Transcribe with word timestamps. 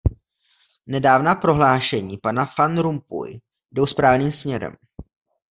Nedávná 0.87 1.35
prohlášení 1.35 2.17
pana 2.17 2.47
Van 2.59 2.77
Rompuy 2.77 3.39
jdou 3.71 3.85
správným 3.85 4.31
směrem. 4.31 4.75